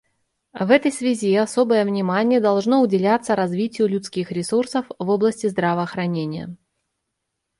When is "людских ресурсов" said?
3.87-4.87